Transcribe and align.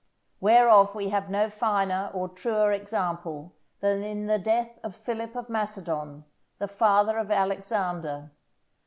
Whereof 0.39 0.95
we 0.95 1.09
have 1.09 1.29
no 1.29 1.47
finer 1.47 2.09
or 2.15 2.27
truer 2.27 2.71
example 2.71 3.53
than 3.81 4.01
in 4.01 4.25
the 4.25 4.39
death 4.39 4.79
of 4.81 4.95
Philip 4.95 5.35
of 5.35 5.47
Macedon, 5.47 6.25
the 6.57 6.67
father 6.67 7.19
of 7.19 7.29
Alexander. 7.29 8.31